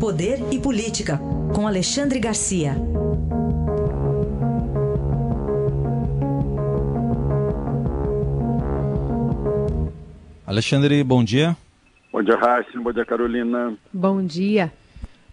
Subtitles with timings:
[0.00, 1.18] Poder e Política,
[1.54, 2.74] com Alexandre Garcia.
[10.46, 11.56] Alexandre, bom dia.
[12.12, 12.80] Bom dia, Raíssa.
[12.80, 13.76] Bom dia, Carolina.
[13.92, 14.72] Bom dia.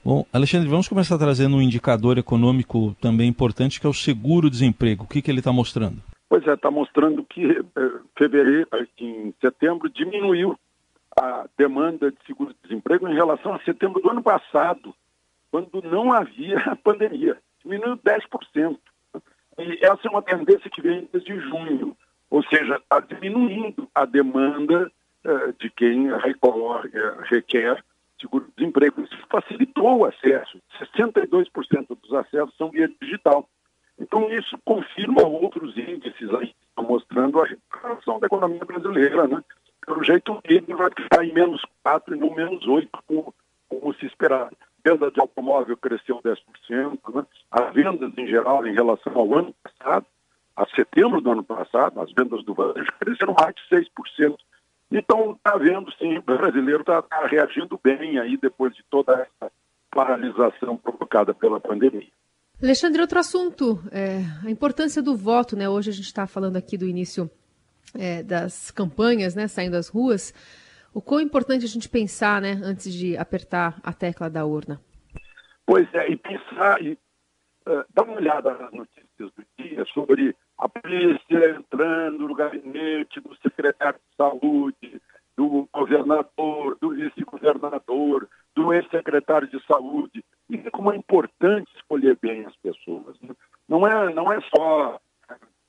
[0.03, 5.05] Bom, Alexandre, vamos começar trazendo um indicador econômico também importante, que é o seguro-desemprego.
[5.05, 6.01] O que, que ele está mostrando?
[6.27, 8.67] Pois é, está mostrando que eh, fevereiro,
[8.99, 10.57] em setembro, diminuiu
[11.19, 14.93] a demanda de seguro-desemprego em relação a setembro do ano passado,
[15.51, 17.37] quando não havia pandemia.
[17.63, 18.77] Diminuiu 10%.
[19.59, 21.95] E essa é uma tendência que vem desde junho.
[22.29, 24.91] Ou seja, está diminuindo a demanda
[25.23, 26.17] eh, de quem eh,
[27.29, 27.83] requer
[28.19, 29.01] seguro-desemprego.
[29.01, 30.59] Isso facilitou o acesso.
[30.95, 33.47] 62% dos acessos são via digital.
[33.99, 39.27] Então, isso confirma outros índices aí mostrando a recuperação da economia brasileira.
[39.27, 39.43] Né?
[39.85, 43.33] Pelo jeito, PIB vai ficar em menos 4 e não menos 8, como,
[43.69, 44.51] como se esperava.
[44.85, 47.25] Venda de automóvel cresceu 10%, né?
[47.51, 50.05] as vendas em geral em relação ao ano passado,
[50.55, 54.35] a setembro do ano passado, as vendas do varejo cresceram mais de 6%.
[54.91, 59.51] Então, está vendo, sim, o brasileiro está tá reagindo bem aí depois de toda essa
[59.89, 62.11] paralisação provocada pela pandemia.
[62.61, 65.67] Alexandre, outro assunto, é, a importância do voto, né?
[65.67, 67.29] Hoje a gente está falando aqui do início
[67.97, 69.47] é, das campanhas, né?
[69.47, 70.33] Saindo às ruas.
[70.93, 72.59] O quão importante a gente pensar, né?
[72.63, 74.79] Antes de apertar a tecla da urna.
[75.65, 76.97] Pois é, e pensar, e
[77.67, 83.35] uh, dar uma olhada nas notícias do dia sobre a polícia entrando no gabinete do
[83.37, 85.01] secretário de saúde,
[85.35, 90.23] do governador, do vice-governador, do ex-secretário de saúde.
[90.49, 93.19] E como é importante escolher bem as pessoas.
[93.21, 93.33] Né?
[93.67, 94.99] Não, é, não é só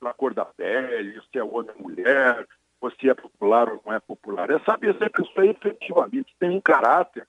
[0.06, 2.47] a cor da pele, se é homem ou mulher,
[2.80, 4.50] ou se é popular ou não é popular.
[4.50, 7.27] É saber se a pessoa efetivamente tem um caráter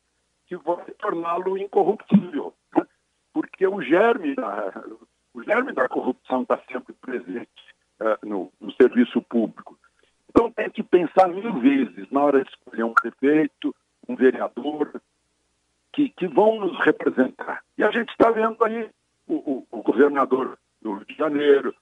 [0.48, 2.54] que vai torná-lo incorruptível.
[2.76, 2.86] Né?
[3.34, 4.84] Porque o germe da,
[5.34, 7.50] o germe da corrupção está sempre presente
[8.00, 9.78] uh, no, no, serviço público.
[10.30, 13.76] Então tem que pensar mil vezes na hora de escolher um prefeito,
[14.08, 15.02] um vereador,
[15.94, 17.64] que, que vão nos representar.
[17.78, 18.90] E a gente está vendo aí
[19.28, 21.74] o, o, o, governador do Rio de Janeiro,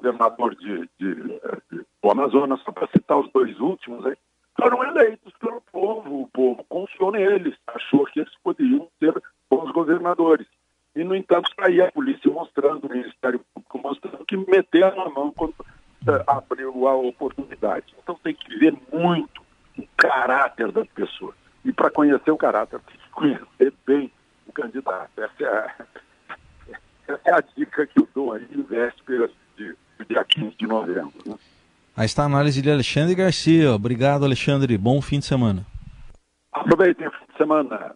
[0.00, 4.16] governador de, de, de, do Amazonas, só para citar os dois últimos, aí,
[4.58, 9.14] foram eleitos pelo povo, o povo confiou neles, achou que eles poderiam ser
[9.48, 10.46] bons governadores.
[10.94, 15.10] E, no entanto, está aí a polícia mostrando, o Ministério Público mostrando que meteram a
[15.10, 17.94] mão quando uh, abriu a oportunidade.
[18.02, 19.40] Então tem que ver muito
[19.78, 21.34] o caráter das pessoas.
[21.64, 24.12] E para conhecer o caráter, tem que conhecer bem
[24.46, 25.10] o candidato.
[25.16, 25.86] Essa é a,
[27.08, 29.30] essa é a dica que eu dou aí de, do
[30.06, 31.12] dia 15 de novembro.
[31.26, 31.34] Né?
[31.96, 33.72] Aí está a análise de Alexandre Garcia.
[33.72, 34.76] Obrigado, Alexandre.
[34.78, 35.66] Bom fim de semana.
[36.52, 37.94] Aproveitem o fim de semana.